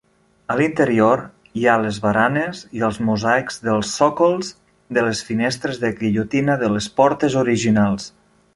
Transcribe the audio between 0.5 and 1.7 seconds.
A l'interior, hi